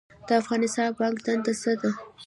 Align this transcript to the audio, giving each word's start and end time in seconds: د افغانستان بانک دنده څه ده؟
د 0.27 0.29
افغانستان 0.41 0.87
بانک 0.97 1.15
دنده 1.25 1.53
څه 1.61 1.71
ده؟ 1.81 1.89